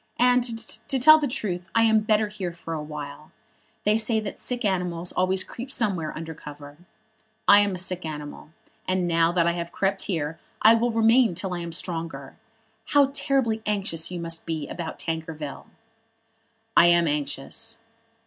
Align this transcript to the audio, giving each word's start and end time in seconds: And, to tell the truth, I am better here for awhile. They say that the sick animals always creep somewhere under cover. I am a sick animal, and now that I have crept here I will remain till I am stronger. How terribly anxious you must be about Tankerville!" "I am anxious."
And, 0.17 0.43
to 0.89 0.97
tell 0.97 1.19
the 1.19 1.27
truth, 1.27 1.69
I 1.75 1.83
am 1.83 1.99
better 1.99 2.27
here 2.27 2.53
for 2.53 2.73
awhile. 2.73 3.31
They 3.83 3.97
say 3.97 4.19
that 4.19 4.37
the 4.37 4.41
sick 4.41 4.65
animals 4.65 5.11
always 5.11 5.43
creep 5.43 5.69
somewhere 5.69 6.11
under 6.17 6.33
cover. 6.33 6.77
I 7.47 7.59
am 7.59 7.75
a 7.75 7.77
sick 7.77 8.03
animal, 8.03 8.49
and 8.87 9.07
now 9.07 9.31
that 9.33 9.45
I 9.45 9.51
have 9.51 9.71
crept 9.71 10.05
here 10.05 10.39
I 10.63 10.73
will 10.73 10.89
remain 10.91 11.35
till 11.35 11.53
I 11.53 11.59
am 11.59 11.71
stronger. 11.71 12.35
How 12.85 13.11
terribly 13.13 13.61
anxious 13.67 14.09
you 14.09 14.19
must 14.19 14.47
be 14.47 14.67
about 14.67 14.97
Tankerville!" 14.97 15.67
"I 16.75 16.87
am 16.87 17.07
anxious." 17.07 17.77